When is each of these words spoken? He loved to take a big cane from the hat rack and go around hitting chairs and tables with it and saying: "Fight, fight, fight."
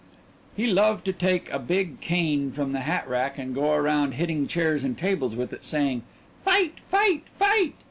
He 0.55 0.65
loved 0.65 1.05
to 1.05 1.13
take 1.13 1.51
a 1.51 1.59
big 1.59 1.99
cane 2.01 2.51
from 2.53 2.71
the 2.71 2.79
hat 2.79 3.07
rack 3.07 3.37
and 3.37 3.53
go 3.53 3.73
around 3.75 4.13
hitting 4.15 4.47
chairs 4.47 4.83
and 4.83 4.97
tables 4.97 5.35
with 5.35 5.53
it 5.53 5.57
and 5.57 5.63
saying: 5.63 6.01
"Fight, 6.43 6.79
fight, 6.89 7.25
fight." 7.37 7.75